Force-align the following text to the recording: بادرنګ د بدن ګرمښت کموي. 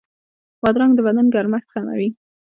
بادرنګ 0.61 0.91
د 0.95 0.99
بدن 1.07 1.25
ګرمښت 1.33 1.67
کموي. 1.73 2.09